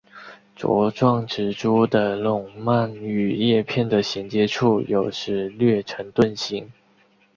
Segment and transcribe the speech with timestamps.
[0.57, 6.71] 茁壮植株的笼蔓与叶片的衔接处有时略呈盾形。